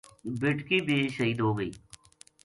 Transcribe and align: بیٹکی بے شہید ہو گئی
بیٹکی 0.41 0.77
بے 0.87 0.97
شہید 1.15 1.39
ہو 1.45 1.51
گئی 1.57 1.71